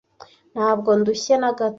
[0.53, 1.69] Ntabwo ndushye na gato.